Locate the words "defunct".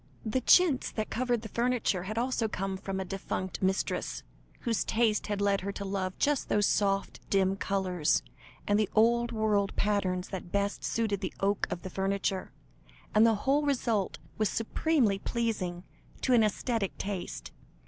3.05-3.61